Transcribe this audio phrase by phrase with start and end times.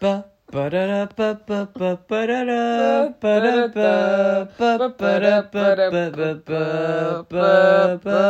[0.00, 7.98] pa, parara, pa, pa, pa, parara, para, pa, pa, para, pa, pa, pa, pa, pa,
[8.04, 8.20] pa.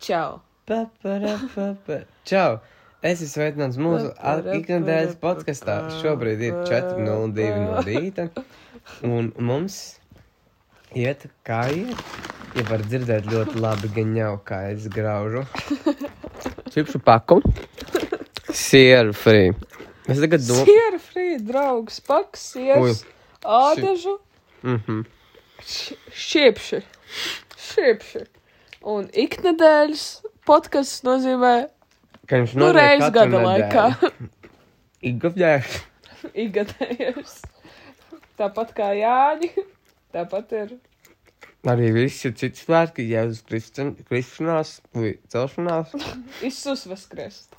[0.00, 0.40] Čau!
[0.66, 1.98] Pa, para, pa, pa.
[2.24, 2.60] Čau!
[3.04, 4.14] Es esmu sveicināts mūsu
[4.56, 5.74] ikdienas podkastā.
[6.00, 8.30] Šobrīd ir 4.02 no rīta.
[9.04, 9.76] Un mums
[10.96, 12.00] iet kā iet.
[12.54, 15.44] Ja var dzirdēt ļoti labi, gan jau kā es graužu.
[16.72, 17.42] Čipšu paku.
[18.54, 19.52] Sieru free.
[20.08, 20.68] Es tagad domāju.
[20.68, 23.04] Siera frī, draugs, paks, sieras,
[23.40, 24.18] ādažu,
[24.64, 25.04] Mhm.
[25.64, 26.82] šiepši,
[27.68, 28.24] šiepši.
[28.84, 30.04] Un iknedēļas
[30.44, 31.54] podkasts nozīmē
[32.28, 33.84] Ka viņš nu reiz gada laikā.
[35.10, 35.74] Ikgadēļ.
[36.44, 37.34] Ikgadējais.
[38.40, 39.50] Tāpat kā Jāņi,
[40.14, 40.72] tāpat ir.
[41.68, 43.44] Arī visi citi svētki, Jēzus
[44.92, 45.92] vai celšanās.
[46.44, 47.56] Isus vaskrēst.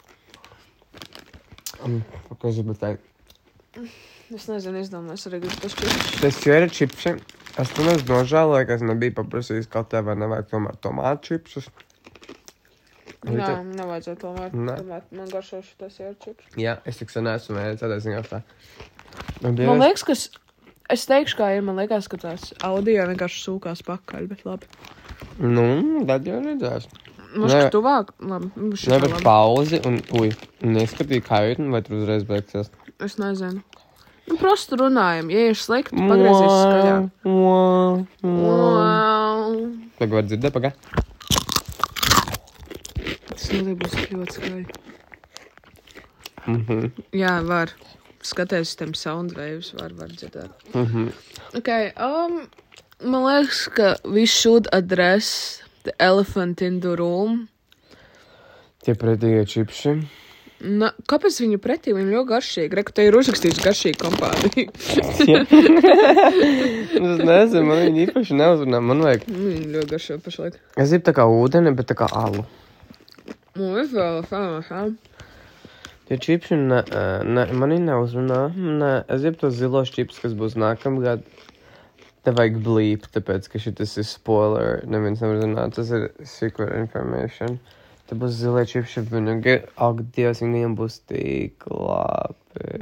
[1.83, 2.01] Um,
[2.39, 2.97] Ko es?
[4.33, 6.05] Es nezinu, izdomājos arī gribu pašķirt.
[6.23, 7.15] Tas ir čipsi.
[7.61, 11.69] Es to neesmu nožēloju, ka es nebiju paprasījis, kā tev vai nevajag tomēr tomātu čipsus.
[13.25, 14.55] Jā, nevajadzētu tomēr.
[14.55, 14.75] Ne.
[14.79, 16.49] tomēr Man garšo šitas ierčips.
[16.61, 18.41] Jā, es tik sen esmu mēģinājis tādā ziņā tā.
[19.45, 20.25] Un Man liekas, ka es,
[20.93, 21.63] es teikšu, kā ir.
[21.65, 24.69] Man liekas, ka tās audio vienkārši sūkās pakaļ, bet labi.
[25.41, 25.65] Nu,
[26.09, 26.89] tad jau redzēs.
[27.35, 28.47] Ir tuvāk, labi.
[28.55, 30.29] nu, Nevar pauzi un, ui,
[30.63, 32.69] neskatīju, kā ir, vai tur uzreiz beigsies.
[33.03, 33.59] Es nezinu.
[34.25, 35.27] Nu, prosti runājam.
[35.33, 37.03] Ja ir slikti, pagriezīs skaļāk.
[39.99, 40.71] Tagad var dzirdēt, pagā.
[43.29, 44.65] Tas noteikti būs ļoti skaļi.
[46.45, 46.89] Mhm.
[47.17, 47.73] Jā, var.
[48.25, 50.49] Skaties, tam sound waves var, var dzirdēt.
[50.73, 51.11] Mhm.
[51.59, 51.69] Ok,
[52.01, 52.39] um,
[53.05, 57.47] man liekas, ka we should address the elephant in the room.
[58.83, 59.95] Tie pretīgie čipsi.
[60.65, 61.93] Na, kāpēc viņu pretī?
[61.93, 62.77] Viņa ļoti garšīga.
[62.79, 64.71] Reku, te ir uzrakstīts garšīga kompānija.
[66.95, 68.79] Es nezinu, man viņa īpaši neuzrunā.
[68.81, 69.25] Man vajag.
[69.29, 70.55] Viņa ļoti garšīga pašlaik.
[70.79, 72.45] Es gribu tā kā ūdeni, bet tā kā alu.
[73.55, 74.95] Nu, es vēl fēnu.
[76.05, 76.81] Tie čipsi, ne,
[77.25, 78.41] ne, man viņa neuzrunā.
[78.55, 81.25] Nē, es gribu tos zilos čipsus, kas būs nākamgad.
[82.25, 84.79] Te vajag blīp, tāpēc, ka šis ir spoiler.
[84.89, 87.59] Neviens nevar zināt, tas ir secret information.
[88.09, 89.55] Te būs zilie čipsi, vinīgi.
[89.81, 92.35] Ak, Dievs, viņiem būs tik labi.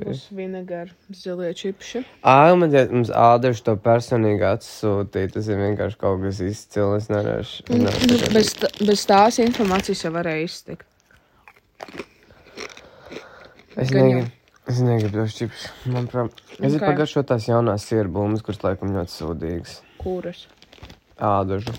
[0.03, 2.01] Būs vinegāri, zilie čipši.
[2.27, 5.31] Ā, man te, mums ādaši to personīgi atsūtīja.
[5.37, 7.05] Tas ir vienkārši kaut kas izcils.
[7.05, 7.67] Es nevarēšu.
[7.71, 10.87] Nu, nevarēšu bez, tā- bez tās informācijas jau varēja iztikt.
[13.79, 14.27] Es negribu,
[14.69, 15.69] es negribu tos čipsus.
[15.85, 16.79] Manuprāt, es okay.
[16.79, 16.85] Ok.
[16.87, 19.77] pagājušo tās jaunās sierbūmas, kuras laikam ļoti sūdīgas.
[20.01, 20.45] Kuras?
[21.23, 21.71] Ādažu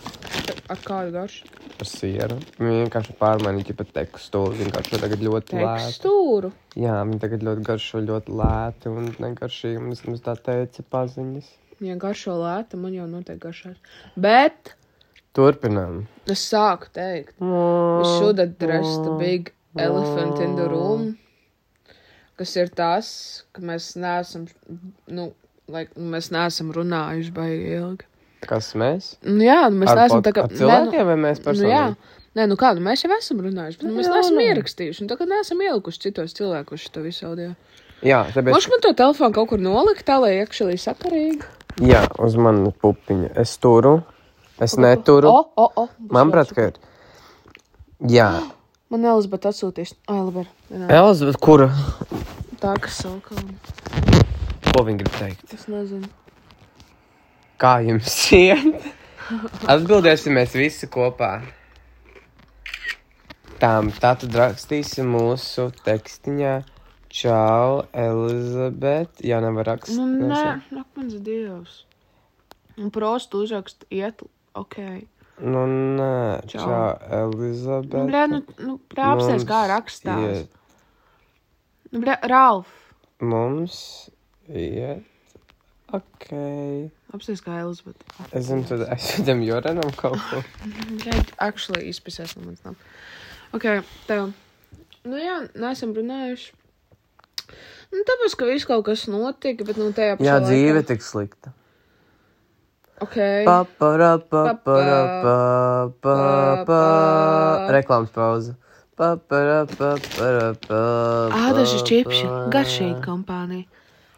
[0.71, 1.49] Ar kādu garšu?
[1.81, 2.37] ar sieru.
[2.61, 4.55] Viņi vienkārši pārmainīja pat tekstūru.
[4.61, 5.89] Vienkārši tagad ļoti lēti.
[5.89, 6.53] Tekstūru.
[6.79, 9.91] Jā, viņi tagad ļoti garšo ļoti lēti un negaršīgi.
[9.93, 11.51] Es mums tā teica paziņas.
[11.85, 13.77] Ja garšo lēta, man jau noteikti garšās.
[14.17, 14.77] Bet
[15.35, 16.05] Turpinām.
[16.31, 21.17] es sāku teikt, we should address the big elephant in the room.
[22.41, 23.09] Kas ir tas,
[23.55, 24.49] ka mēs neesam,
[25.07, 25.29] nu,
[25.71, 28.09] like, mēs neesam runājuši baigi ilgi.
[28.45, 29.13] Kas mēs?
[29.25, 30.45] Nu, jā, nu, mēs Ar neesam tā kā.
[30.51, 31.47] cilvēkiem vai mēs Nu, jā.
[31.47, 32.21] personīgi?
[32.35, 34.43] Nē, nu kā, nu mēs jau esam runājuši, bet nu, mēs Jā, neesam nu.
[34.49, 35.05] ierakstījuši.
[35.05, 37.53] Un tagad neesam ielikuši citos cilvēkus to visu audio.
[38.03, 38.51] Jā, tāpēc.
[38.51, 41.47] Možeš man to telefonu kaut kur nolikt, tā lai iekšēlī sakarīgi?
[41.87, 43.31] Jā, uz manas pupiņa.
[43.39, 44.01] Es turu.
[44.63, 45.31] Es neturu.
[45.31, 45.87] O, o, o.
[45.95, 46.83] būs Manuprāt, vēl ka ir.
[48.11, 48.29] Jā.
[48.95, 49.91] Man Elizabete atsūtīs.
[50.07, 50.45] Ai, labi.
[50.71, 51.65] Elizabete, kura?
[52.63, 53.19] Tā, kas savu
[54.69, 55.55] Ko viņa grib teikt?
[55.57, 56.07] Es nezinu.
[57.59, 58.87] Kā jums iet?
[59.75, 61.33] Atbildēsim mēs visi kopā.
[63.59, 66.55] Tām tātad rakstīsim mūsu tekstiņā.
[67.11, 69.27] Čau, Elizabete.
[69.27, 69.99] Jā, nevar rakstīt.
[69.99, 71.81] Nu, nē, ak, mans dievs.
[72.79, 74.23] Un prostu uzrakst iet,
[74.55, 74.79] ok.
[75.43, 75.65] Nu,
[75.99, 76.47] nē.
[76.47, 76.67] Čau.
[76.69, 76.77] Nu,
[77.19, 78.05] Elizabete.
[78.11, 80.45] Bļā, nu, nu bļā, apstāties, kā Mums rakstās.
[80.45, 80.61] iet-
[81.93, 82.71] Nu, bļā, Ralf.
[83.21, 84.11] Mums
[84.49, 85.03] iet.
[85.95, 86.31] Ok.
[87.15, 88.05] Apstāties, kā Elizabete.
[88.33, 90.43] Es zinu, tad es viņam Joranam kaut ko.
[91.07, 92.75] Jā, actually izpisēs no manas nav.
[93.55, 93.69] Ok,
[94.09, 94.33] tev.
[95.05, 96.53] Nu jā, neesam runājuši.
[97.95, 101.03] Nu, tāpēc, ka viss kaut kas notika, bet nu tajā pašā Jā, laikā- dzīve tik
[101.07, 101.53] slikta.
[103.03, 103.17] Ok.
[103.45, 105.39] Pa, pa, ra, pa, pa, ra, pa,
[106.01, 106.19] pa,
[106.67, 106.83] pa.
[107.75, 108.55] Reklāmas pauze.
[108.95, 113.67] Pa, pa, ra, pa, pa, ra, pa, pa, Ādažas čipši, garšīga kompānija.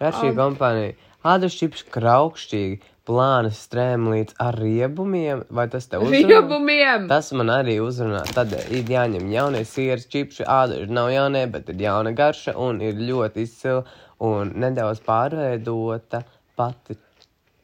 [0.03, 0.93] Garšīga kompānija.
[1.25, 2.93] Ādažas čipši kraukšķīgi.
[3.07, 6.27] plānas strēmlīts ar riebumiem, vai tas tev uzrunā?
[6.27, 7.07] Riebumiem!
[7.07, 8.25] Tas man arī uzrunā.
[8.35, 12.99] Tad ir jāņem jaunie sieras čipši, ādaži nav jaunie, bet ir jauna garša un ir
[12.99, 13.85] ļoti izcila
[14.27, 16.25] un nedaudz pārveidota
[16.59, 16.99] pati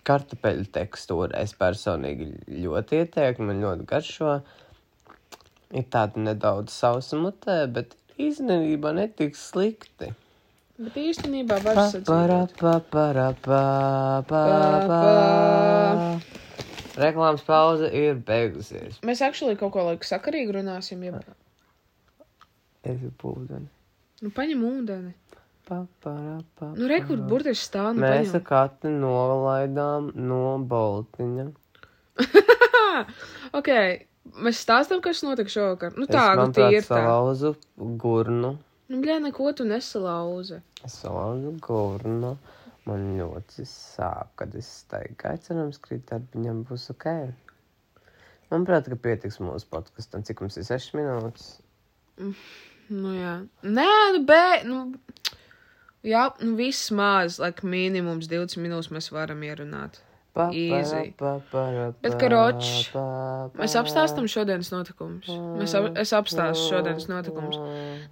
[0.08, 1.36] kartupeļu tekstūra.
[1.42, 2.30] Es personīgi
[2.64, 4.36] ļoti ieteiktu, man ļoti garšo.
[5.72, 10.10] Ir tāda nedaudz sausa mutē, bet īstenībā netik slikti.
[10.82, 11.78] Bet īstenībā var
[14.88, 14.98] pa.
[16.92, 18.98] Reklāmas pauze ir beigusies.
[19.06, 21.22] Mēs actually kaut ko laiku sakarīgi runāsim, ja
[22.82, 23.68] Es ir pūdeni.
[24.22, 25.12] nu, paņem ūdeni.
[26.76, 27.28] Nu, rekur, para.
[27.30, 27.90] burtiski stāv.
[27.96, 28.44] Nu, Mēs paņem.
[28.48, 31.46] katru nolaidām no boltiņa.
[33.58, 33.70] ok,
[34.44, 35.96] mēs stāstam, kas notika šovakar.
[35.98, 36.98] Nu, tā, es, nu, manuprāt, tīri tā.
[36.98, 37.54] salauzu
[38.02, 38.56] gurnu.
[38.92, 40.60] Nu, bļā, neko tu nesalauzi.
[40.84, 42.36] Es salauzu gurnu.
[42.82, 45.38] Man ļoti sāp, kad es staigāju.
[45.44, 47.06] Cerams, ka darbiņam būs ok.
[48.50, 50.24] Manuprāt, ka pietiks mūsu podkastam.
[50.26, 51.46] Cik mums ir 6 minūtes?
[52.18, 53.36] Nu, jā.
[53.62, 53.86] Nē,
[54.16, 54.80] nu, bē, nu.
[56.02, 60.00] Jā, nu, viss maz, like, minimums 20 minūtes mēs varam ierunāt.
[60.32, 61.12] Pa, Easy.
[61.12, 61.62] pa, pa,
[62.00, 62.88] Bet, karoč,
[63.58, 65.28] Mēs apstāstam šodienas notikumus.
[65.28, 67.58] Mēs ap, es apstāstu šodienas notikumus.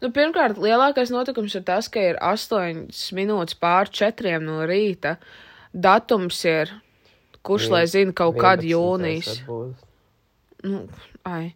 [0.02, 5.14] Nu, pirmkārt, lielākais notikums ir tas, ka ir 8 minūtes pār 4 no rīta.
[5.72, 6.74] Datums ir,
[7.40, 8.68] kurš lai zina, kaut 11.
[8.68, 9.40] jūnijas.
[10.68, 10.84] Nu,
[11.24, 11.54] ai,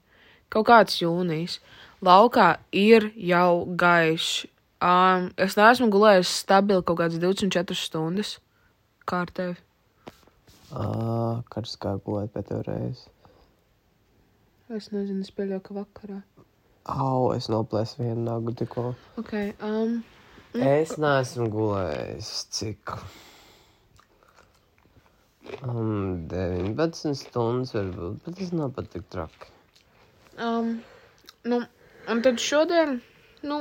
[0.48, 1.58] kaut kāds jūnijas.
[2.04, 4.46] Laukā ir jau gaišs.
[4.82, 8.38] Um, es neesmu gulējis stabili kaut kādas 24 stundas.
[9.08, 9.58] Kā ar tevi?
[10.70, 13.10] Kad es kā gulēju pēdējo reizi.
[14.74, 16.18] Es nezinu, es pieļauju, ka vakarā.
[16.90, 18.90] Au, es noplēsu vienu nagu tikko.
[19.20, 20.00] Ok, um,
[20.54, 22.92] Es neesmu gulējis cik.
[25.66, 29.50] Um, 19 stundas varbūt, bet tas nav pat tik traki.
[30.38, 30.76] Um,
[31.50, 31.58] nu,
[32.06, 33.00] un tad šodien,
[33.42, 33.58] nu,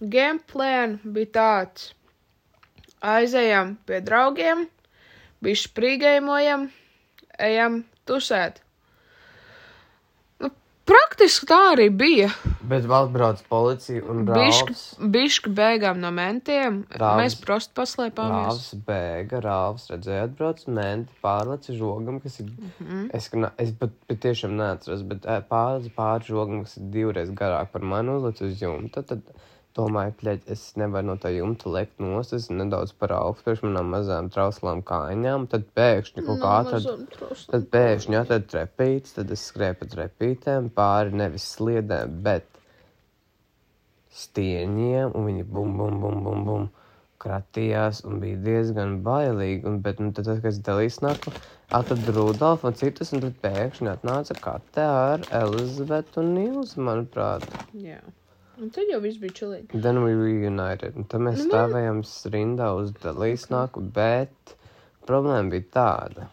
[0.00, 1.92] game plan bija tāds.
[3.00, 4.66] Aizejam pie draugiem,
[5.44, 6.66] bišķi prīgējumojam,
[7.40, 8.58] ejam tusēt.
[10.44, 10.50] Nu,
[10.88, 12.28] praktiski tā arī bija.
[12.68, 14.82] Bet vēl brauc policija un rāvs.
[15.00, 16.82] bišķi beigām no mentiem.
[16.92, 17.22] Rāvs.
[17.22, 18.50] Mēs prosti paslēpāmies.
[18.50, 22.50] Rāvs bēga, rāvs redzēja, atbrauc menti, pārleci žogam, kas ir.
[22.52, 23.06] Mm -hmm.
[23.16, 23.30] Es,
[23.64, 28.18] es pat, pat tiešām neatceros, bet pārleci pāri žogam, kas ir divreiz garāk par mani
[28.18, 29.02] uzlicis uz jumta.
[29.02, 29.24] Tad
[29.78, 33.92] domāju, pļaļ, es nevaru no tā jumta lekt nost, es nedaudz par augstu priekš manām
[33.94, 35.46] mazām trauslām kājām.
[35.52, 36.96] Tad pēkšņi kaut kā atradu.
[37.52, 42.48] Tad pēkšņi atradu trepītes, tad es skrēju pa trepītēm, pāri nevis sliedēm, bet
[44.20, 46.68] stieņiem, un viņi bum, bum, bum, bum, bum
[47.20, 49.66] kratījās, un bija diezgan bailīgi.
[49.68, 51.34] Un, bet, nu, tad, kad es dalījos naku,
[51.76, 57.46] atradu Rudolfu un citus, un tad pēkšņi atnāca kate ar Elizabetu un Nīls, manuprāt.
[57.76, 58.00] Jā.
[58.60, 59.80] Un tad jau viss bija čilīgi.
[59.80, 62.02] Then we reunited, un tad mēs Nu, stāvējām
[62.34, 64.52] rindā uz dalījos naku, bet
[65.08, 66.26] problēma bija tāda.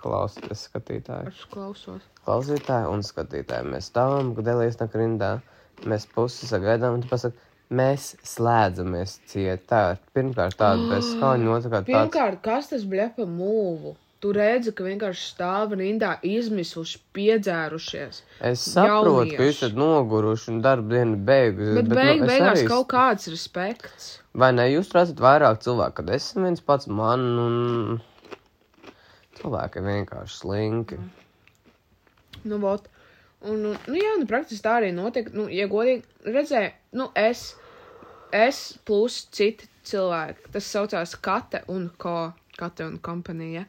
[0.00, 1.30] Klausieties, skatītāji.
[1.30, 2.06] Es klausos.
[2.24, 3.68] klausītāji un skatītāji.
[3.70, 4.32] Mēs stāvam,
[4.80, 5.32] nāk rindā,
[5.84, 7.36] mēs pusi sagaidām, un tu pasaki,
[7.72, 9.66] mēs slēdzamies ciet.
[9.70, 11.92] Tā ir pirmkārt tāda bez skaņa, otrkārt tāds.
[11.92, 13.94] Pirmkārt, kas tas bija pa mūvu?
[14.22, 18.20] Tu redzi, ka vienkārši stāv rindā izmisuši, piedzērušies.
[18.52, 19.38] Es saprotu, ka jaunieši.
[19.48, 21.74] jūs esat noguruši un darba diena beigusies.
[21.74, 24.06] Bet, bet nu, beig, es beigās arī- kaut kāds respekts.
[24.38, 27.56] Vai ne, jūs redzat vairāk cilvēku, kad es esmu viens pats man un
[29.40, 30.98] cilvēki vienkārši slinki.
[32.44, 32.86] Nu, vot.
[33.42, 35.34] Un, nu, nu, jā, nu, praktiski tā arī notika.
[35.34, 37.56] Nu, ja godīgi, redzēju, nu, es,
[38.30, 40.52] es plus citi cilvēki.
[40.54, 42.32] Tas saucās Kate un Ko.
[42.54, 43.64] Kate un kompanija.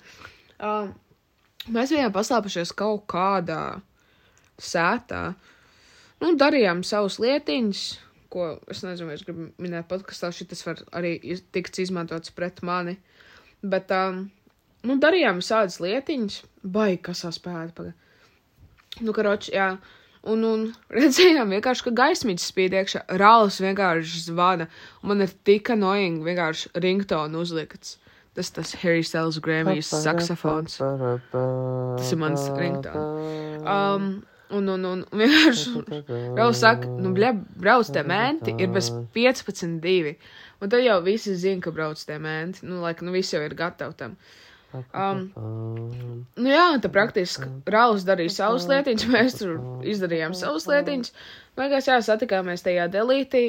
[0.64, 0.94] Um,
[1.76, 3.82] mēs bijām paslēpušies kaut kādā
[4.62, 5.34] sētā.
[6.24, 7.82] Nu, darījām savus lietiņus,
[8.32, 10.32] ko es nezinu, vai es gribu minēt podkastā.
[10.32, 11.18] Šitas var arī
[11.56, 12.96] tikt izmantots pret mani.
[13.60, 14.30] Bet, um,
[14.88, 16.40] nu, darījām savas lietiņas.
[16.64, 17.92] Baigi, kas pagaidām.
[19.04, 19.74] Nu, karoči, jā.
[20.32, 20.62] Un, un
[20.96, 23.04] redzējām vienkārši, ka gaismiņš spīd iekšā.
[23.20, 24.70] Rāls vienkārši zvana.
[25.04, 27.98] Man ir tik annoying vienkārši ringtone uzlikts.
[28.34, 30.80] Tas tas Harry Styles Grammys saksofons.
[30.82, 33.04] Tas ir mans ringtone.
[33.62, 34.08] Um,
[34.58, 35.84] un, un, un vienkārši
[36.38, 40.16] Rauls saka, nu, bļa, brauc tie menti, ir bez 15,2.
[40.64, 42.66] Un tad jau visi zina, ka brauc tie menti.
[42.66, 44.18] Nu, laika, nu, visi jau ir gatavi tam.
[44.98, 45.28] Um,
[46.34, 49.52] Nu jā, tā praktiski Rāls darīja savus lietiņus, mēs tur
[49.94, 51.14] izdarījām savus lietiņus.
[51.60, 53.44] Beigās jā, satikāmies tajā delītī.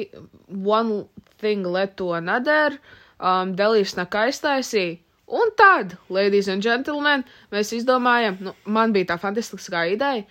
[0.77, 1.05] One
[1.41, 2.77] thing led to another.
[3.19, 4.99] Um, Delīs nak aiztaisīja.
[5.25, 10.21] Un tad, ladies and gentlemen, mēs izdomājam, nu, man bija tā fantastiskā ideja,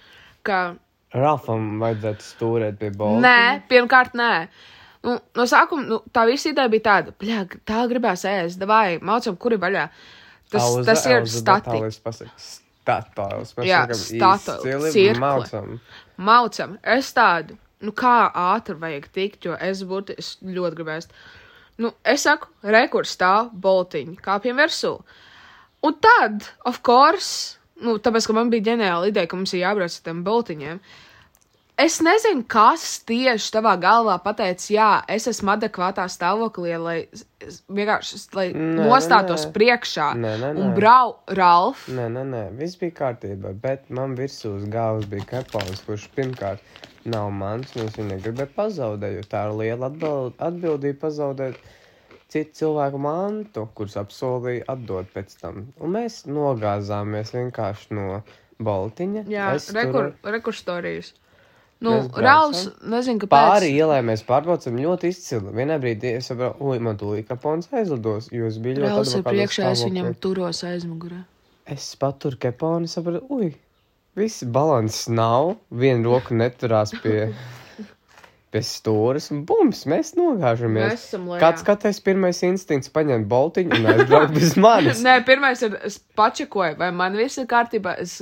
[0.46, 0.58] ka.
[1.14, 3.18] Ralfam vajadzētu stūrēt pie balva.
[3.24, 4.32] Nē, pirmkārt, nē.
[5.04, 7.16] Nu, no sākuma nu, tā visa ideja bija tāda,
[7.50, 9.88] ka tā gribās ēst, vai mācām, kuri vaļā.
[10.52, 12.00] Tas, auza, tas ir statiks.
[12.84, 13.54] Statoils.
[13.56, 13.82] Mēs Jā.
[14.92, 15.04] Cirkli.
[15.18, 15.78] Maucam.
[16.20, 16.74] Maucam.
[16.94, 21.08] Es tādu, nu kā ātri vajag tikt, jo es būtu, es ļoti gribēju.
[21.82, 24.92] Nu, es saku, rekurs stāv boltiņi, kāpjam virsū.
[25.84, 29.90] Un tad, of course, nu, tāpēc, ka man bija ģeniāla ideja, ka mums ir jābrauc
[29.98, 30.78] ar tiem boltiņiem.
[31.74, 36.98] Es nezinu, kas tieši tavā galvā pateica, jā, es esmu adekvātā stāvoklī, lai
[37.66, 39.54] vienkārši lai nē, nostātos nē, nē.
[39.56, 40.62] priekšā nē, nē, nē.
[40.62, 41.88] un brau Ralf.
[41.90, 46.62] Nē, nē, nē, viss bija kārtībā, bet man virsū uz galvas bija kapons, kurš pirmkārt
[47.10, 51.58] nav mans, un es viņu negribēju pazaudēt, jo tā ir liela atbild, atbildība pazaudēt
[52.30, 55.66] citu cilvēku mantu, kurus apsolīja atdot pēc tam.
[55.82, 58.22] Un mēs nogāzāmies vienkārši no
[58.62, 59.26] Baltiņa.
[59.26, 60.32] Jā, rekur, tur...
[60.38, 61.12] rekurstorijas.
[61.84, 62.64] Nu, Rauls,
[62.94, 63.34] nezinu, kāpēc.
[63.34, 65.52] Pāri ielai mēs pārbraucam ļoti izcili.
[65.56, 69.26] Vienā brīdī es saprotu, ui, man tūlīt kapons aizlidos, jo es biju ļoti Rauls ir
[69.28, 71.20] priekšā, es viņam turos aizmugurē.
[71.74, 73.52] Es paturu keponu, saprotu, ui,
[74.14, 77.32] Visi balanss nav, viena roka neturās pie,
[78.54, 80.94] pie stūres, un bums, mēs nogāžamies.
[80.94, 81.40] Mēs esam lejā.
[81.42, 85.02] Kāds katrs pirmais instinkts paņemt boltiņu un aizbraukt bez manis?
[85.04, 88.20] Nē, pirmais ir, es pačekoju, vai man viss ir kārtībā, es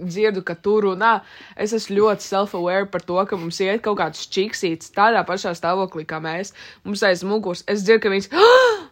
[0.00, 1.18] dzirdu, ka tu runā.
[1.60, 6.06] Es esmu ļoti self-aware par to, ka mums iet kaut kāds čiksīts tādā pašā stāvoklī
[6.08, 6.54] kā mēs.
[6.86, 7.64] Mums aiz muguras.
[7.70, 8.32] Es dzirdu, ka viņas.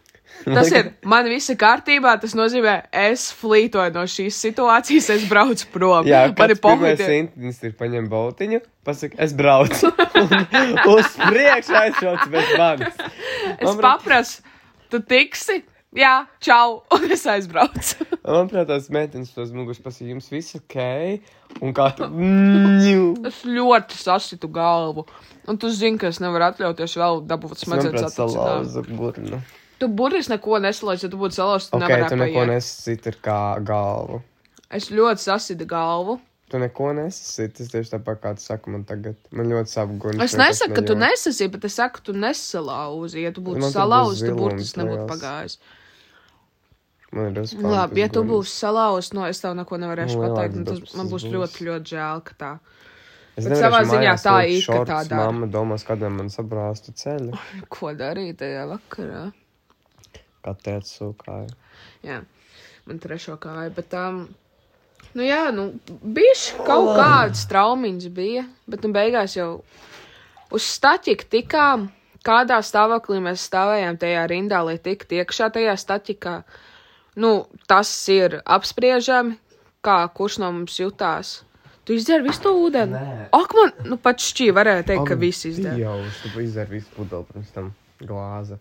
[0.43, 6.07] Tas ir, man viss kārtībā, tas nozīmē, es flītoju no šīs situācijas, es braucu prom.
[6.09, 7.11] Jā, man ir pomēģis.
[7.11, 9.93] Sintins ir paņem boltiņu, pasaka, es braucu.
[10.95, 13.05] uz priekšu aizšauc bez manis.
[13.59, 14.43] Es man paprasu,
[14.91, 15.63] tu tiksi?
[15.93, 18.07] Jā, čau, un es aizbraucu.
[18.25, 20.79] Manuprāt, tās meitenes tos mugus pasaka, jums viss ok,
[21.61, 22.09] un kā tu.
[23.29, 25.05] es ļoti sasitu galvu,
[25.45, 29.61] un tu zini, ka es nevaru atļauties vēl dabūt smadzenes attīstīt.
[29.83, 31.73] Tu burtiski neko nesalauzi, ja tu būtu salauzis.
[31.75, 34.21] Ok, tu neko nesasiti kā galvu.
[34.71, 36.21] Es ļoti sasitu galvu.
[36.53, 37.65] Tu neko nesasiti.
[37.65, 39.19] Es tieši tāpat kā tu saki man tagad.
[39.35, 40.23] Man ļoti guns.
[40.23, 43.25] Es nesaku, ka tu nesasiti, bet es saku, tu nesalauzi.
[43.25, 45.59] Ja tu būtu salauzis, tad burtiski nebūtu pagājis.
[47.11, 47.75] Man ir uzspēlēts.
[47.75, 50.63] Labi, ja tu būsi salauzis, no es tev neko nevarēšu nu, pateikt.
[50.63, 52.55] Labi, tas, man būs ļoti, ļoti žēl, ka tā.
[53.35, 55.27] Es bet savā ziņā tā ir, ka tā dara.
[55.27, 57.35] Mamma domās, kādam man sabrāstu ceļu.
[57.73, 59.31] Ko darīt tajā vakarā?
[60.45, 61.51] Kā tēta sūkāja.
[62.07, 62.21] Jā,
[62.89, 64.25] man trešo kāju, bet um,
[65.19, 66.99] nu jā, nu, bišķi kaut oh.
[66.99, 69.51] kādas traumiņas bija, bet nu beigās jau
[70.53, 71.87] uz staķiku tikām,
[72.27, 76.37] kādā stāvoklī mēs stāvējām tajā rindā, lai tiktu iekšā tajā staķikā.
[77.23, 77.33] Nu,
[77.69, 79.37] tas ir apspriežami,
[79.85, 81.41] kā kurš no mums jutās.
[81.83, 82.95] Tu izdzer visu to ūdeni?
[82.95, 83.29] Nē.
[83.35, 85.75] Ak, man, nu, pat šķī varēja teikt, Ak, ka viss izdzer.
[85.81, 88.59] Jā, tu izdzer visu pudeli pirms tam glāzi.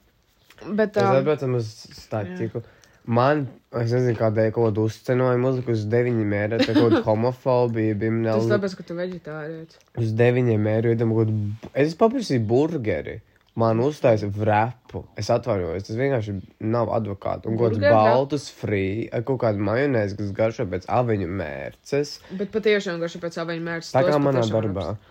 [0.68, 2.62] Bet, um, es atbraucu uz statiku.
[3.10, 7.98] Man, es nezinu, kādēļ kaut kādu uzcenojumu uzliku uz 9 mēru, tā kaut kāda homofobija
[7.98, 8.36] bija.
[8.38, 9.82] Tas tāpēc, ka tu veģetārietis.
[10.04, 13.20] Uz 9 mēru, iedam kaut kādu, es paprasīju burgeri.
[13.60, 15.02] Man uztaisa vrepu.
[15.20, 16.38] Es atvainojos, tas vienkārši
[16.72, 17.50] nav advokāts.
[17.50, 22.14] Un kaut kāds baltus free, ar kaut kādu majonēzi, kas garšo pēc aviņu mērces.
[22.40, 23.92] Bet patiešām garšo pēc aviņu mērces.
[23.98, 24.94] Tā kā manā darbā.
[24.94, 25.10] Apst.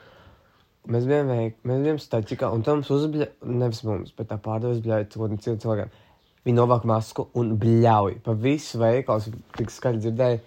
[0.89, 5.11] Mēs bijām veik, mēs bijām staķikā, un tam uzbļauj, nevis mums, bet tā pārdevis bļauj
[5.13, 5.91] cilvēkiem.
[6.47, 10.39] Viņi novāk masku un bļauj pa visu veikalu, tik skaļi dzirdēju,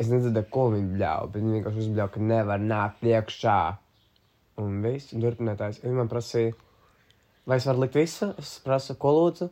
[0.00, 3.58] es nedzirdēju, ko viņi bļauj, bet viņi vienkārši uzbļauj, ka nevar nākt iekšā.
[4.64, 6.54] Un viss, un turpinātājs, viņi man prasīja,
[7.44, 9.50] vai es varu likt visu, es prasu, ko lūdzu.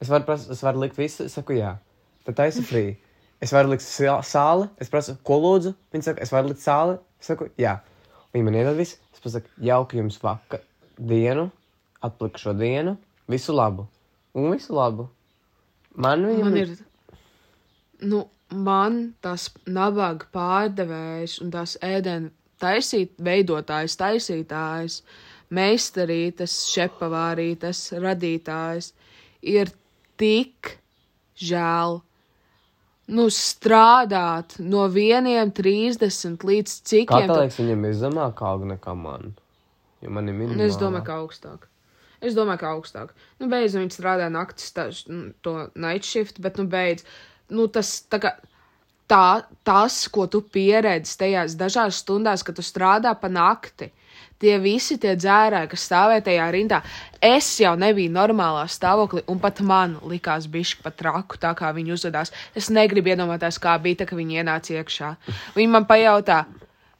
[0.00, 1.76] Es varu, prasu, es varu likt visu, es saku, jā.
[2.26, 2.96] Tad taisa free.
[3.40, 5.74] Es varu likt sāli, es prasu, ko lūdzu.
[5.92, 7.78] Viņi saka, es varu likt sāli, es saku, jā.
[8.34, 8.98] Viņi man iedod visu.
[9.14, 10.62] Es pasaku, jauka jums vakar
[10.96, 11.48] dienu,
[12.06, 12.96] atlikšo dienu,
[13.30, 13.86] visu labu.
[14.34, 15.08] Un visu labu.
[15.98, 16.76] Man viņa man ir.
[18.00, 25.00] Nu, man tas nabaga pārdevējs un tās ēdienas taisīt, veidotājs, taisītājs,
[25.56, 28.92] meistarītes, šepavārītes, radītājs
[29.40, 29.72] ir
[30.20, 30.76] tik
[31.40, 32.00] žēl
[33.10, 37.08] nu, strādāt no 1,30 līdz cik.
[37.10, 39.34] Kā tā liekas, viņam ir zemāka alga nekā man?
[40.00, 40.68] Jo man ir minimāla.
[40.68, 41.66] Es domāju, ka augstāk.
[42.20, 43.12] Es domāju, ka augstāk.
[43.40, 47.04] Nu, beidz, viņi strādā naktis, tā, nu, to night shift, bet, nu, beidz.
[47.52, 48.36] Nu, tas tā kā.
[49.10, 53.88] Tā, tas, ko tu pieredzi tajās dažās stundās, kad tu strādā pa nakti,
[54.40, 56.80] tie visi tie dzērāji, kas stāvēja tajā rindā,
[57.22, 61.94] es jau nebiju normālā stāvoklī, un pat man likās bišķi pat traku, tā kā viņi
[61.96, 62.32] uzvedās.
[62.56, 65.14] Es negribu iedomāties, kā bija, tā, ka viņi ienāca iekšā.
[65.58, 66.42] Viņi man pajautā,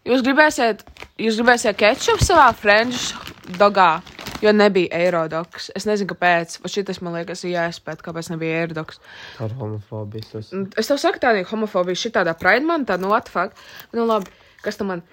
[0.08, 0.84] jūs gribēsiet,
[1.20, 3.16] jūs gribēsiet kečupu savā franču
[3.60, 3.92] dogā?
[4.40, 5.66] Jo nebija eirodoks.
[5.76, 6.54] Es nezinu, kāpēc.
[6.64, 8.96] Šis man liekas, ir jāizpēt, kāpēc nebija eirodoks.
[9.44, 10.24] Ar homofobiju.
[10.30, 10.48] Tas...
[10.80, 13.58] Es tev saku, tāda homofobija, šī tāda pride man, tā, nu, fuck.
[13.92, 14.32] Nu, labi,
[14.64, 15.04] kas tam man.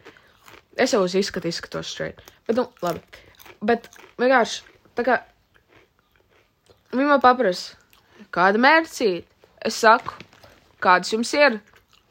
[0.78, 2.22] Es jau uz izskatu izskatos straight.
[2.48, 3.02] Bet, nu, labi.
[3.66, 3.90] Bet
[4.22, 4.62] vienkārši,
[4.98, 5.18] tā kā.
[6.94, 7.76] Viņa man paprasa,
[8.34, 9.26] kāda mērķīte?
[9.68, 10.14] Es saku,
[10.84, 11.58] kādas jums ir?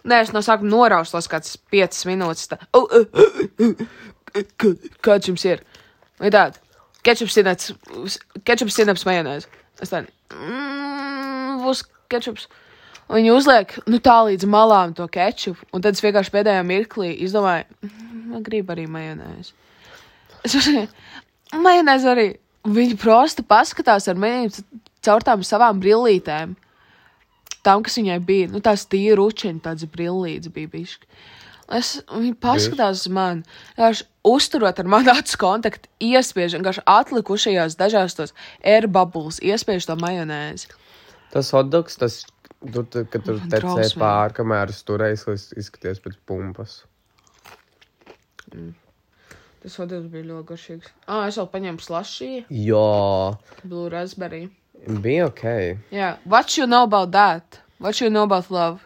[0.07, 2.51] Nē, es no sākuma noraustos kāds 5 minūtes.
[2.51, 2.59] Tā.
[2.77, 3.07] Oh, uh,
[3.63, 3.87] uh,
[4.39, 5.63] uh, kāds jums ir?
[6.21, 6.61] Vai tāda?
[7.07, 7.73] Ketčups, sinaps,
[8.47, 9.47] ketčups, sinaps, majonēs.
[9.83, 12.49] Es tādu, mmm, būs ketčups.
[13.07, 15.69] Un viņi uzliek, nu tā līdz malām to ketčupu.
[15.75, 17.91] Un tad es vienkārši pēdējā mirklī izdomāju,
[18.33, 19.53] man grib arī majonēs.
[20.47, 20.91] Es uzsāku,
[21.55, 22.27] majonēs arī.
[22.67, 24.51] Viņi prosti paskatās ar maniem
[25.07, 26.57] caur tām savām brillītēm.
[27.67, 31.07] Tām, kas viņai bija, nu tās tīri ručiņi, tāds brillīts bija bišķi.
[31.79, 33.43] Es, viņi paskatās uz mani,
[33.75, 40.71] vienkārši uzturot ar mani acu kontaktu, iespiež vienkārši atlikušajās dažās tos airbubbles, iespiež to majonēzi.
[41.35, 42.21] Tas hotdogs, tas,
[42.65, 43.99] tu, kad tur drausmīgi.
[44.01, 46.79] pāri, kamēr es turēju, lai es izskaties pēc pumpas.
[49.63, 50.91] Tas hotdogs bija ļoti garšīgs.
[51.11, 54.45] Ah, es vēl paņēmu slašiju, Jā, blue raspberry.
[55.03, 55.45] bija ok.
[55.91, 57.61] Yeah, what you know about that?
[57.79, 58.81] What you know about love?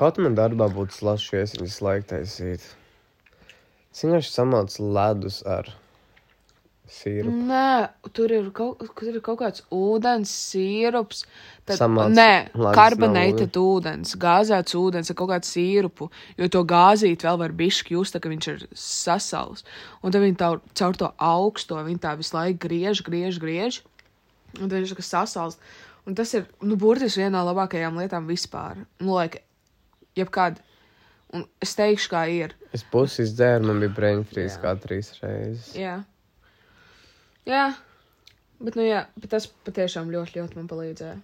[0.00, 2.62] Kaut man darbā būtu slašies, viņas laik taisīt.
[3.90, 5.66] Es vienkārši samalcu ledus ar
[6.92, 7.32] sīru.
[7.48, 11.24] Nē, tur ir kaut, tur ir kaut kāds ūdens, sīrups.
[11.68, 16.08] Tad, Samalts nē, ledus karbonēta ūdens, gāzēts ūdens ar kaut kādu sīrupu,
[16.40, 19.66] jo to gāzīt vēl var bišķi just, tā, ka viņš ir sasals.
[20.02, 23.82] Un tad viņi tā, caur to augsto, viņi tā visu laiku griež, griež, griež,
[24.58, 25.60] un tad viņš ir sasals.
[26.08, 28.80] Un tas ir, nu, burtiski viena no labākajām lietām vispār.
[28.98, 29.44] Nu, like,
[30.18, 30.62] jebkāda.
[31.36, 32.56] Un es teikšu, kā ir.
[32.74, 35.68] Es pusi izdzēru, man bija brain freeze kā trīs reizes.
[35.78, 36.00] Jā.
[37.48, 37.74] Jā.
[38.60, 41.16] Bet, nu, jā, bet tas patiešām ļoti, ļoti man palīdzēja.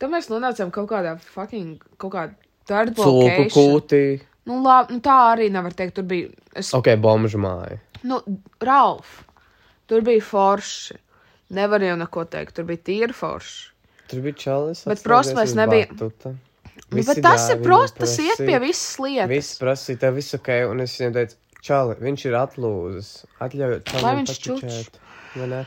[0.00, 2.32] Tad mēs nonācām kaut kādā fucking, kaut kādā
[2.66, 3.50] third Cūku location.
[3.52, 4.02] kūtī.
[4.48, 5.94] Nu, labi, nu, tā arī nevar teikt.
[5.98, 7.78] Tur bija, es, Ok, bomžu māja.
[8.02, 8.18] nu,
[8.64, 9.22] Ralf,
[9.86, 10.96] tur bija forši.
[11.52, 13.68] Nevar jau neko teikt, tur bija tīri forši.
[14.08, 14.86] Tur bija čalis.
[14.88, 15.88] Bet prosti mēs nebija-
[16.92, 19.28] Nu, bet tas ir prosti, tas iet pie visas lietas.
[19.28, 23.12] Viss prasīja, tev viss ok, un es viņam teicu, čali, viņš ir atlūzis.
[23.42, 24.98] Atļauj, čalim Lai viņš pačučēt.
[25.36, 25.62] Vai ne?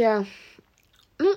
[0.00, 0.14] Jā.
[1.22, 1.34] Nu,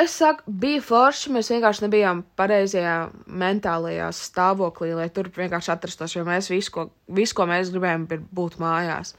[0.00, 1.32] es saku, bija forši.
[1.34, 6.16] Mēs vienkārši nebijām pareizajā mentālajā stāvoklī, lai tur vienkārši atrastos.
[6.16, 6.88] Jo mēs visu, ko,
[7.20, 9.14] visu, ko mēs gribējām, bija būt mājās.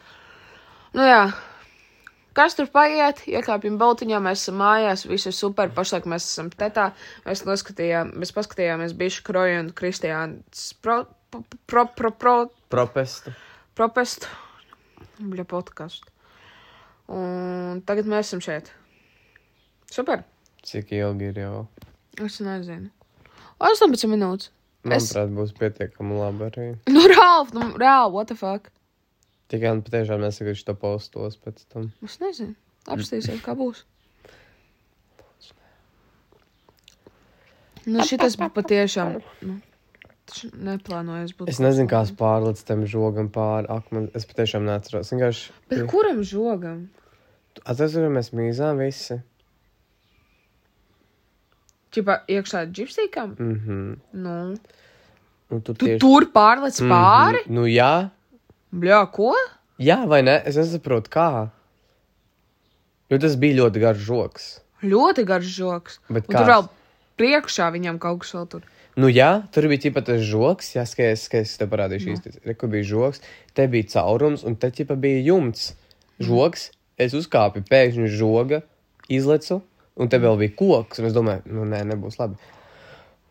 [0.96, 1.24] Nu, jā.
[2.38, 3.26] Kas tur paiet?
[3.28, 5.74] Iekāpjam baltiņā, mēs esam mājās, viss ir super.
[5.76, 6.92] Pašlaik mēs esam tetā.
[7.26, 11.02] Mēs noskatījām, mēs paskatījāmies bišu kroju un Kristiāns pro,
[11.34, 12.38] pro, pro, pro, pro,
[12.70, 13.34] Propestu.
[13.80, 14.28] Propestu.
[15.20, 16.12] Bļa podkastu.
[17.10, 18.70] Un tagad mēs esam šeit.
[19.90, 20.22] Super.
[20.68, 21.62] Cik ilgi ir jau?
[22.22, 22.92] Es nezinu.
[23.64, 24.52] 18 minūtes.
[24.88, 26.68] Es- Manuprāt, būs pietiekami labi arī.
[26.96, 28.70] Nu, Rāf, nu, reāli, what the fuck?
[29.52, 31.90] Tikai un patiešām nesaku to postos pēc tam.
[32.06, 32.54] Es nezinu.
[32.90, 33.84] Apstīsies, kā būs.
[37.90, 39.18] Nu, šitas patiešām.
[39.42, 39.58] Nu,
[40.30, 41.50] taču neplānojas būt.
[41.52, 44.12] Es nezinu, kā es pārlicu tam žogam pāri akmeni.
[44.18, 45.10] Es patiešām neatceros.
[45.14, 45.52] Vienkārši.
[45.74, 46.86] Bet kuram žogam?
[47.66, 49.20] Atceros, mēs mīzām visi.
[51.94, 53.32] Čipa iekšā džipsīkam?
[53.40, 53.80] Mhm.
[54.14, 54.36] Nu.
[55.50, 56.00] Un tu Tu tieši.
[56.00, 56.90] tur pārlec Mhm.
[56.94, 57.42] pāri?
[57.50, 58.12] Nu jā.
[58.74, 59.34] Bļā, ko?
[59.80, 60.42] Jā vai ne?
[60.46, 61.50] Es nesaprotu, kā.
[63.10, 64.60] Jo tas bija ļoti garš žoks.
[64.84, 66.00] Ļoti garš žoks.
[66.10, 66.38] Bet kāds?
[66.38, 66.70] tur vēl
[67.18, 68.62] priekšā viņam kaut kas vēl tur.
[68.98, 72.34] Nu, jā, tur bija tikai tas žoks, jā, skaties, ka es te parādīšu īsti.
[72.48, 73.22] Re, kur bija žoks,
[73.56, 75.74] te bija caurums, un te tikai bija jumts.
[76.26, 78.64] Žoks, es uzkāpu pēkšņi uz žoga,
[79.08, 79.62] izlecu,
[80.00, 82.40] un te vēl bija koks, un es domāju, nu, nē, nebūs labi.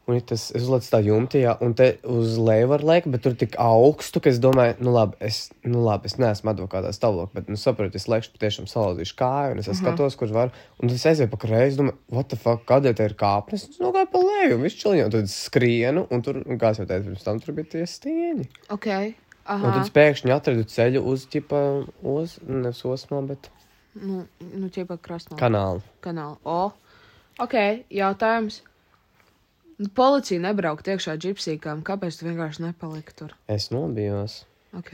[0.08, 3.20] Un ja tas, es uzlecu tā jumtī, jā, un te uz leju var liekt, bet
[3.26, 7.34] tur tik augstu, ka es domāju, nu, labi, es, nu, labi, es neesmu advokātā stāvoklī,
[7.34, 9.82] bet, nu, saprotu, es lekšu, patiešām salauzīšu kāju, un es uh -huh.
[9.82, 13.14] skatos, kur var, un tas aizēja pa kreisi, domāju, what the fuck, kādēļ te ir
[13.20, 13.68] kāpnes?
[13.68, 16.86] Es nogāju pa leju, un viss čiliņo, un tad skrienu, un tur, un kā jau
[16.86, 18.48] teicu, pirms tam tur bija tie stieņi.
[18.70, 18.86] Ok.
[18.86, 19.72] Un Aha.
[19.72, 23.50] tad es pēkšņi atradu ceļu uz, ķipa, uz, nevis osmā, bet
[23.98, 25.38] Nu, nu ķipa krastmā.
[25.40, 25.82] kanālu.
[26.04, 26.36] kanālu.
[26.44, 26.72] O,
[27.42, 28.62] ok, jautājums.
[29.78, 33.34] Nu, policija nebraukt iekšā džipsīkām, kāpēc tu vienkārši nepaliki tur?
[33.46, 34.40] Es nobijos.
[34.74, 34.90] Ok.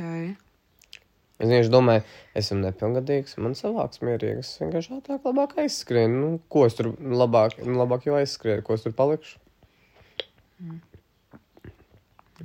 [1.34, 2.04] Es vienkārši domāju,
[2.38, 4.50] esmu nepilngadīgs, man savāks mierīgs.
[4.52, 6.20] Es vienkārši ātrāk, labāk aizskrienu.
[6.20, 9.40] Nu, ko es tur labāk, labāk jau aizskrienu, ko es tur palikšu.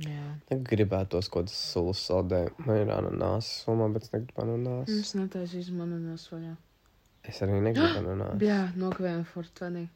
[0.00, 0.24] Jā.
[0.48, 2.64] Es gribētos kaut kādas sulas saldējumu.
[2.66, 4.90] Man ir ananās summa, bet es negribu ananās.
[4.96, 6.56] Es netaisīšu manu nosvaļā.
[7.28, 8.40] Es arī negribu ananās.
[8.48, 9.86] Jā, nokavējam Fortvenī.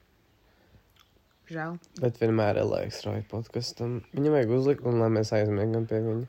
[1.50, 1.76] Žēl.
[2.00, 3.98] Bet vienmēr ir laiks Roja podkastam.
[4.16, 6.26] Viņam vajag uzlikt, un lai mēs aizmiegam pie viņa.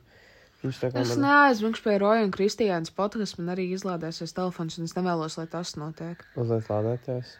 [0.66, 1.22] Viņš tā kā Es man...
[1.24, 3.40] neaizmigšu pie Roja un Kristīnas podkāstu.
[3.42, 6.24] Man arī izlādēsies telefons, un es nevēlos, lai tas notiek.
[6.42, 7.36] Uzliek lādēties.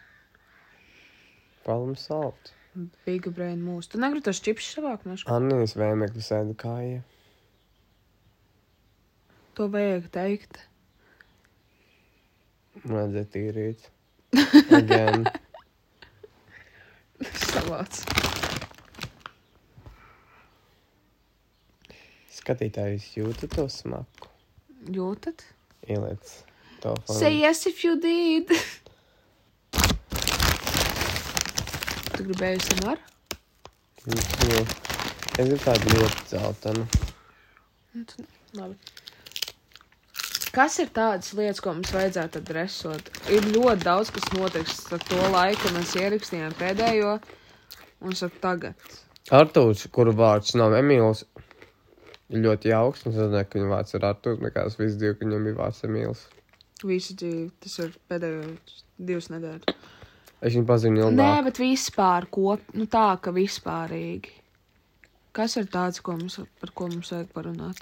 [1.66, 2.52] Problem solved.
[3.06, 3.86] Big brain mūsu.
[3.94, 5.28] Tu negribi tos čips savākt no šā?
[5.36, 7.00] Annijas vēmekļu sēda kāja.
[9.56, 10.60] To vajag teikt.
[12.84, 13.80] Man vajadzēja tīrīt.
[14.80, 15.24] Again.
[17.66, 18.04] Savāds.
[22.30, 24.28] Skatītājs jūta to smaku.
[24.94, 25.42] Jūtat?
[25.90, 26.22] Ieliec
[26.84, 28.52] to Say yes if you did.
[32.14, 33.02] Tu gribēji samar?
[34.06, 34.62] Jo.
[34.62, 36.86] Es gribu tādu ļoti dzeltenu.
[37.96, 38.28] Nu,
[38.60, 38.78] Labi.
[40.56, 43.10] Kas ir tādas lietas, ko mums vajadzētu adresot?
[43.28, 47.10] Ir ļoti daudz, kas notiks ar to laiku, kad mēs ierakstījām pēdējo
[48.04, 48.86] un ar tagad.
[49.34, 51.24] Artūrs, kuru vārds nav Emīls,
[52.30, 53.06] ir ļoti jauks.
[53.08, 55.84] Es zinu, ka viņa vārds ir Artūrs, nekā es visu dzīvi, ka viņam bija vārds
[55.88, 56.24] Emīls.
[56.84, 58.48] Visu dzīvi, tas ir pēdējo
[58.98, 59.92] divas nedēļas.
[60.44, 61.44] Es viņu pazinu Nē, ilgāk.
[61.48, 64.34] bet vispār, kop, nu tā, ka vispārīgi.
[65.36, 67.80] Kas ir tāds, ko mums, par ko mums vajag parunāt?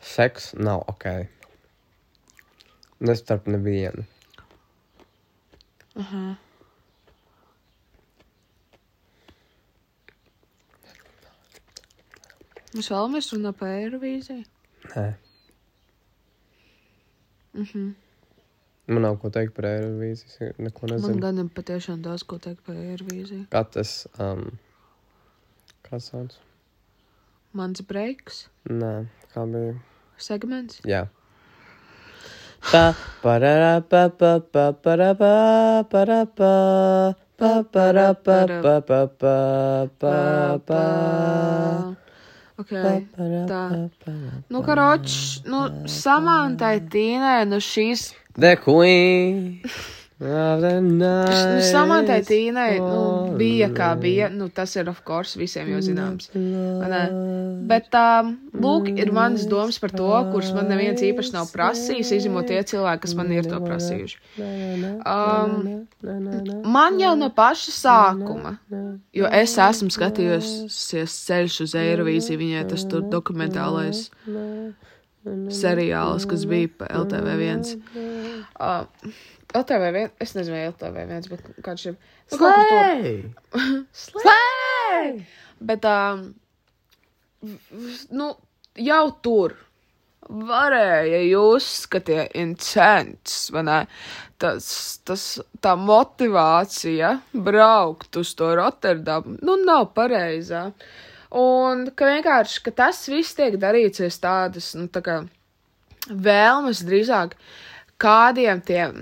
[0.00, 1.08] Seks nav ok.
[3.00, 4.04] Ne starp nevienu.
[5.96, 6.22] Aha.
[12.76, 14.44] Mēs vēlamies runāt par Eirovīziju.
[14.94, 15.06] Nē.
[17.56, 17.86] Mhm.
[18.86, 20.52] Man nav ko teikt par Eirovīziju.
[20.62, 21.20] Neko Man nezinu.
[21.24, 23.46] gan ir patiešām daudz ko teikt par Eirovīziju.
[23.50, 24.44] Katrs, um,
[25.88, 26.36] kā sauc?
[27.56, 29.74] Mans breiks, Nē, kā bija?
[30.18, 30.80] segments.
[30.84, 31.06] Jā.
[32.70, 39.88] Pa, parara, pa, pa, pa, para, pa, para, pa, pa, para, pa, pa, pa, pa,
[39.98, 41.96] pa, pa,
[42.56, 43.62] Ok, pa, para, tā.
[44.48, 49.62] Nu, karoč, nu, samantai tīnai, nu šīs, The queen
[50.18, 51.08] the nu,
[51.60, 53.00] samantai tīnai, nu,
[53.36, 56.30] bija kā bija, nu, tas ir, of course, visiem jau zināms.
[56.88, 57.02] ne?
[57.68, 62.48] Bet, um, lūk, ir manas domas par to, kuras man neviens īpaši nav prasījis, izņemot
[62.48, 64.16] tie cilvēki, kas man ir to prasījuši.
[65.04, 65.84] Um,
[66.64, 68.56] man jau no paša sākuma,
[69.12, 74.06] jo es esmu skatījusies ceļš uz Eirovīziju, viņai tas tur dokumentālais
[75.52, 77.74] seriāls, kas bija pa LTV1.
[78.56, 78.86] Uh,
[79.60, 81.86] LTV1, es nezinu, vai LTV1, bet kāds.
[81.90, 83.62] Nu, kaut kur tur.
[84.04, 85.12] Slēj!
[85.66, 86.26] Bet, um,
[88.12, 88.28] nu,
[88.76, 89.56] jau tur
[90.26, 93.80] varēja jūs skatīties intens, vai ne?
[94.42, 94.66] Tas,
[95.06, 95.22] tas,
[95.64, 100.66] tā motivācija braukt uz to Rotterdamu, nu, nav pareizā.
[101.36, 105.16] Un ka vienkārši, ka tas viss tiek darīts aiz tādas, nu, tā kā
[106.10, 107.34] vēlmes drīzāk
[108.02, 109.00] kādiem tiem,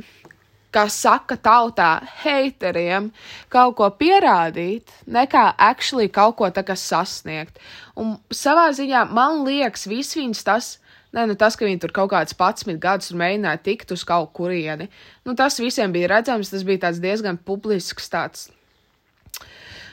[0.74, 1.90] kā saka tautā,
[2.22, 3.10] hateriem
[3.52, 7.60] kaut ko pierādīt, nekā actually kaut ko tā kā sasniegt.
[7.96, 10.72] Un savā ziņā man liekas, viss viņas tas,
[11.14, 14.90] ne, nu tas, ka viņi tur kaut kāds 11 gadus mēģināja tikt uz kaut kurieni,
[15.24, 18.48] nu tas visiem bija redzams, tas bija tāds diezgan publisks tāds,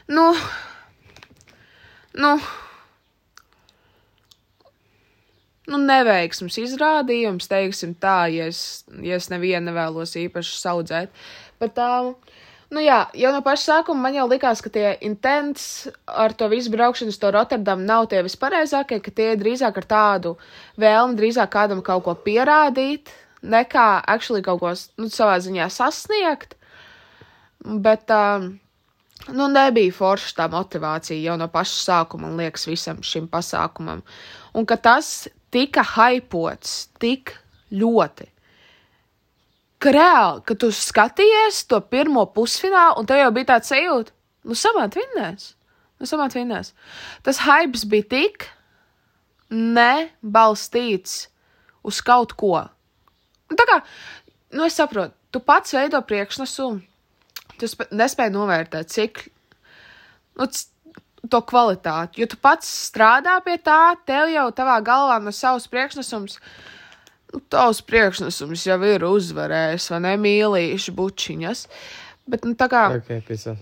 [0.10, 0.32] nu,
[2.17, 2.36] nu,
[5.71, 11.23] nu, neveiksms izrādījums, teiksim tā, ja es, ja es nevienu nevēlos īpaši saudzēt.
[11.62, 11.89] Bet tā,
[12.73, 16.73] nu jā, jau no paša sākuma man jau likās, ka tie intents ar to visu
[16.73, 20.38] braukšanu uz to Rotterdamu nav tie vispareizākie, ka tie drīzāk ar tādu
[20.81, 26.57] vēlmi, drīzāk kādam kaut ko pierādīt, nekā actually kaut ko, nu, savā ziņā sasniegt.
[27.62, 28.55] Bet, um,
[29.29, 34.01] nu, nebija forša tā motivācija jau no paša sākuma, man liekas, visam šim pasākumam.
[34.57, 37.36] Un ka tas tika hypots tik
[37.72, 38.28] ļoti.
[39.82, 44.14] Ka reāli, kad tu skaties to pirmo pusfinālu, un tev jau bija tāds sajūta,
[44.46, 45.54] nu, samāt vinnēs.
[46.02, 46.74] Nu, samāt vinnēs.
[47.26, 48.48] Tas hypes bija tik
[49.52, 51.28] nebalstīts
[51.86, 52.56] uz kaut ko.
[53.52, 53.82] Un tā kā,
[54.56, 56.82] nu, es saprotu, tu pats veido priekšnesumu,
[57.60, 59.26] tu sp- nespēji novērtēt, cik
[60.40, 60.48] nu,
[61.29, 62.21] to kvalitāti.
[62.21, 66.38] Jo tu pats strādā pie tā, tev jau tavā galvā no savas priekšnesums
[67.34, 71.65] nu, tavs priekšnesums jau ir uzvarējis, vai ne, mīlīši bučiņas.
[72.31, 73.62] Bet, nu, tā kā, Ok, pisās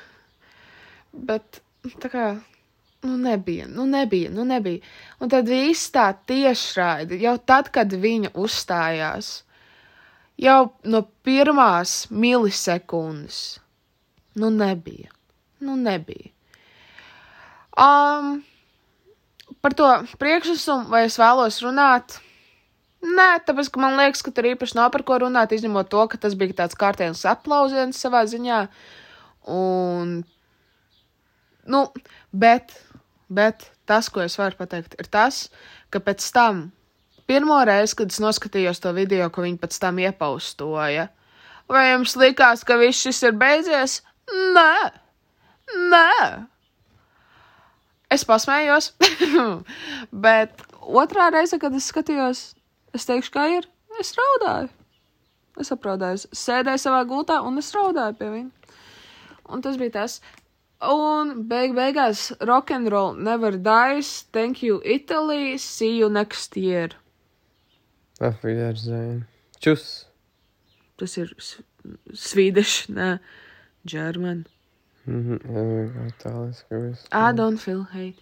[1.30, 1.60] bet,
[2.02, 2.26] tā kā,
[3.06, 4.82] nu, nebija, nu, nebija, nu, nebija.
[5.20, 9.32] Un tad viss tā tiešraidi, jau tad, kad viņa uzstājās,
[10.40, 13.40] jau no pirmās milisekundes,
[14.40, 15.10] nu, nebija,
[15.64, 16.32] nu, nebija.
[17.80, 18.40] Um,
[19.62, 19.86] par to
[20.20, 22.18] priekšnesumu, vai es vēlos runāt?
[23.00, 26.20] Nē, tāpēc, ka man liekas, ka tur īpaši nav par ko runāt, izņemot to, ka
[26.20, 28.58] tas bija tāds kārtējs aplausiens savā ziņā.
[29.48, 30.18] Un,
[31.64, 31.80] nu,
[32.32, 32.74] bet,
[33.32, 35.46] bet tas, ko es varu pateikt, ir tas,
[35.88, 36.66] ka pēc tam,
[37.30, 41.08] pirmo reizi, kad es noskatījos to video, ko viņi pēc tam iepaustoja,
[41.72, 44.00] vai jums likās, ka viss šis ir beidzies?
[44.28, 44.74] Nē,
[45.92, 46.46] nē.
[48.10, 48.90] Es pasmējos,
[50.26, 52.40] bet otrā reize, kad es skatījos,
[52.96, 53.68] es teikšu, kā ir.
[54.00, 54.68] Es raudāju.
[55.60, 56.24] Es apraudāju.
[56.34, 58.76] Sēdēju savā gultā un es raudāju pie viņa.
[59.50, 60.20] Un tas bija tas.
[60.86, 64.22] Un beig beigās rock and roll never dies.
[64.32, 65.58] Thank you, Italy.
[65.58, 66.94] See you next year.
[68.20, 69.26] Wiedersehen.
[69.60, 70.06] Tschüss.
[71.00, 71.58] Tas ir s-
[72.14, 73.18] Swedish, ne,
[75.08, 77.06] Mhm, jā, itāliski viss.
[77.12, 78.20] I don't feel hate.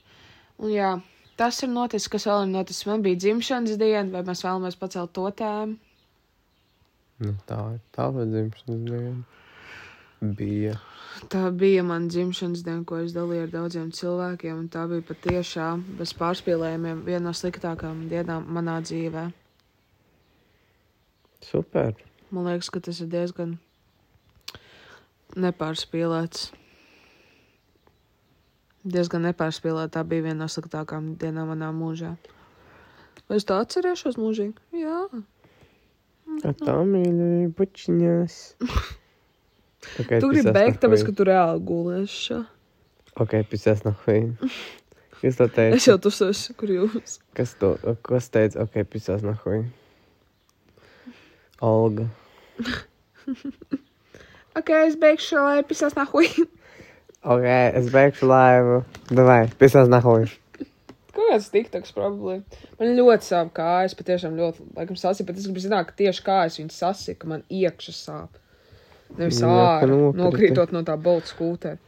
[0.59, 0.93] Un jā,
[1.38, 2.87] tas ir noticis, kas vēl ir noticis.
[2.87, 5.79] Man bija dzimšanas diena, vai mēs vēlamies pacelt to tēmu?
[7.25, 9.27] Nu, tā ir tava dzimšanas diena.
[10.38, 10.79] Bija.
[11.31, 15.83] Tā bija mana dzimšanas diena, ko es dalīju ar daudziem cilvēkiem, un tā bija patiešām
[15.99, 19.29] bez pārspīlējumiem viena no sliktākām dienām manā dzīvē.
[21.43, 21.95] Super.
[22.31, 23.57] Man liekas, ka tas ir diezgan
[25.38, 26.49] nepārspīlēts.
[28.87, 29.99] Diezgan nepārspīlēta.
[29.99, 32.14] Tā bija viena no sliktākām dienām manā mūžā.
[33.29, 34.55] Vai es tā atcerēšos mūžīgi?
[34.79, 35.01] Jā.
[36.47, 38.41] A tā mīļi bučiņās.
[39.79, 42.41] Tu gribi beigt, tāpēc, ka tu reāli gulēsi.
[43.23, 44.25] Ok, pisās nahuj.
[45.21, 45.77] Kas to teica?
[45.77, 47.19] Es jau tu esmu, kur jūs.
[47.38, 47.71] Kas to,
[48.07, 48.67] kas teica?
[48.67, 49.62] Ok, pisās nahuj.
[51.64, 52.09] Olga.
[54.59, 56.27] Ok, es beigšu šo laipu, pisās nahuj.
[57.26, 57.42] Ok,
[57.74, 58.83] es beigšu laivu.
[59.11, 60.28] Davai, pisās nahuj.
[61.18, 62.61] Kaut kāds tiktoks problēma.
[62.78, 66.61] Man ļoti sāp kājas, patiešām ļoti, laikam, sasīja, bet es gribu zināt, ka tieši kājas
[66.61, 68.38] viņas sasīja, ka man iekšā sāp.
[69.18, 71.81] Nevis Jā, ārā, nokrītot no tā bolta skūtera.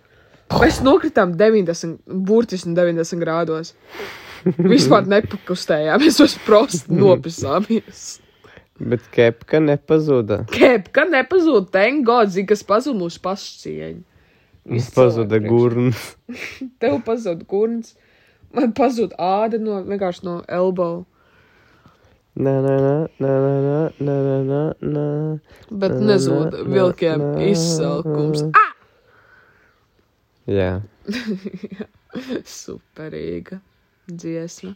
[0.50, 3.74] Mēs nokritām 90, burtiski 90 grādos.
[4.58, 8.04] Vispār nepakustējāmies, mēs prosti nopisāmies.
[8.80, 10.42] Bet kepka nepazuda.
[10.50, 14.09] Kepka nepazūd, thank God, zini, kas pazūd mūsu pašcieņu.
[14.64, 16.16] Visi Pazuda gurns.
[16.82, 17.94] Tev pazūd gurns,
[18.54, 21.04] man pazūd āda no vienkārši no elbow.
[22.40, 24.60] Nā, nā, nā, nā, nā, nā, nā, nā,
[24.94, 25.06] nā.
[25.82, 28.44] Bet nezūd vilkiem izsalkums.
[28.52, 28.66] nā.
[30.50, 30.70] Jā.
[32.60, 33.60] Superīga
[34.10, 34.72] dziesma.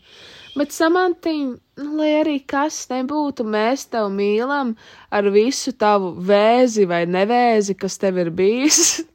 [0.59, 1.47] Bet samantiņ,
[1.81, 4.75] nu, lai arī kas nebūtu, mēs tev mīlam
[5.15, 8.85] ar visu tavu vēzi vai nevēzi, kas tev ir bijis.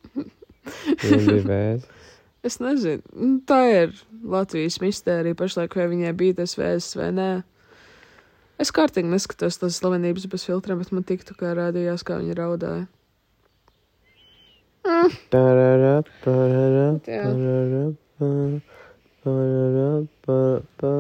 [2.46, 3.90] Es nezinu, nu, tā ir
[4.24, 7.32] Latvijas mistērija pašlaik, vai viņai bija tas vēzis vai nē.
[8.60, 12.86] Es kārtīgi neskatos tās slavenības bez filtriem, bet man tiktu, kā rādījās, kā viņa raudāja.
[14.88, 15.10] Mm.
[15.32, 17.84] Tarara, parara, parara,
[18.20, 18.30] pa,
[19.26, 19.90] parara,
[20.26, 20.38] pa,
[20.80, 20.92] pa,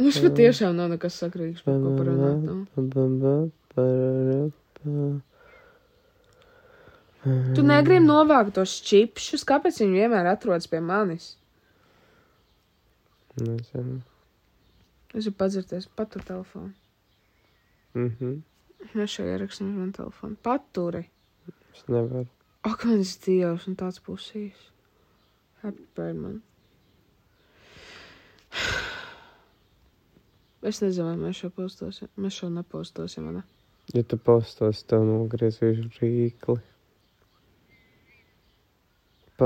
[0.00, 2.38] Mums patiešām nav nekas sakrīgs, par ko parunāt.
[2.44, 2.54] Nu.
[7.22, 7.54] Pa.
[7.56, 11.34] Tu negribi novākt tos čipšus, kāpēc viņi vienmēr atrodas pie manis?
[13.40, 14.00] Nezinu.
[15.14, 16.72] Es gribu padzirties, patur telefonu.
[17.94, 18.42] Mhm.
[18.94, 20.36] Mēs šeit ierakstām uz manu telefonu.
[20.42, 21.04] Paturi.
[21.74, 22.26] Es nevaru.
[22.64, 24.70] Ak, mans dievs, un tāds pusīs.
[25.62, 26.40] Happy birthday man.
[30.62, 32.08] Es nezinu, vai mēs šo postosim.
[32.20, 33.44] Mēs šo nepostosim, vai ne?
[33.96, 36.58] Ja tu postos, tev nogriezīšu rīkli.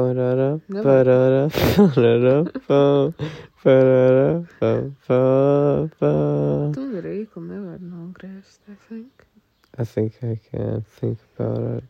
[7.81, 9.27] Nogriezt, I think.
[9.79, 11.85] I think I can think about it.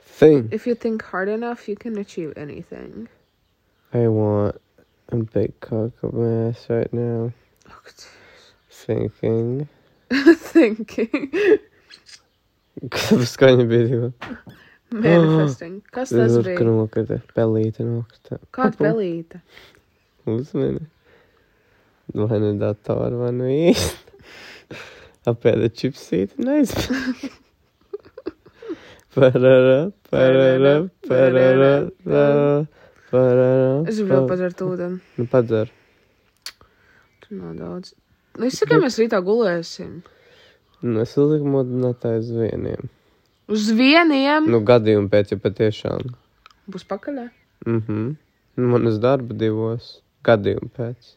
[0.00, 0.52] Think.
[0.52, 3.08] If you think hard enough, you can achieve anything.
[3.94, 4.60] I want
[5.08, 7.32] a big cock of my ass right now.
[7.70, 7.80] Oh,
[8.70, 9.68] Thinking.
[10.10, 11.58] Thinking.
[12.80, 14.12] Kāpēc skaņa bija divi?
[14.90, 15.80] Manifesting.
[15.94, 16.66] Kas tas Tur, bija?
[16.66, 18.40] nokrita, pelīte nokrita.
[18.54, 19.42] Kāda pelīte?
[20.30, 20.82] Uzmini.
[22.14, 24.08] Vai nu datoru, vai nu īsti.
[25.30, 27.30] Apēda čipsīti, neizpēda.
[29.14, 30.74] Parara, parara,
[31.08, 31.72] parara,
[33.10, 33.88] parara.
[33.90, 35.00] Es gribu padzert ūdeni.
[35.18, 35.72] Nu, padzer.
[37.24, 37.96] Tur nav daudz.
[38.38, 39.96] Nu, es saku, ka mēs rītā gulēsim.
[40.86, 42.86] Nu, es uzliku modinātāju uz vieniem.
[43.50, 46.12] Uz vieniem Nu, gadījumu pēc, ja patiešām.
[46.70, 47.24] būs pakaļ.
[47.66, 48.04] Mhm.
[48.56, 50.00] Nu, man uz darba divos.
[50.24, 51.16] Gadījumu pēc.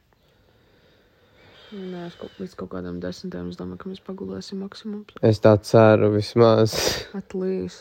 [1.74, 5.16] Nē, es kaut, līdz kaut kādam desmitiem es domāju, ka mēs pagulēsim maksimums.
[5.26, 6.76] Es tā ceru vismaz.
[7.18, 7.80] Atlīs.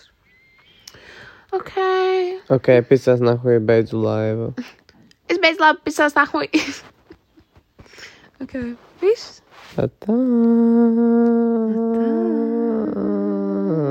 [1.53, 1.75] Ok.
[2.49, 4.53] ok, pisās nahuj beidzu laivu.
[5.33, 6.49] Es beidz labi pisās nahuj.
[8.43, 8.57] ok.
[9.01, 9.41] Viss.